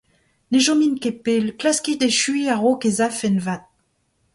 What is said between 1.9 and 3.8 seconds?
echuiñ a-raok ez afen avat.